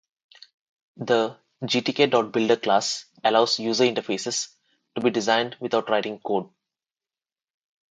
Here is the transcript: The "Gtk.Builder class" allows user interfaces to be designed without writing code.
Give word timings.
The 0.97 1.37
"Gtk.Builder 1.63 2.55
class" 2.55 3.05
allows 3.23 3.59
user 3.59 3.83
interfaces 3.83 4.47
to 4.95 5.01
be 5.01 5.11
designed 5.11 5.57
without 5.59 5.91
writing 5.91 6.17
code. 6.17 6.49